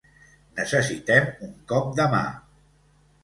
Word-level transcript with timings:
Necessitem 0.59 1.29
un 1.49 1.53
cop 1.73 1.93
de 1.99 2.09
mà! 2.15 2.21